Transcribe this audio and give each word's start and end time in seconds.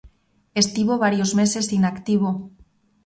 Estivo 0.63 0.93
varios 1.05 1.31
meses 1.39 1.67
inactivo. 1.77 2.29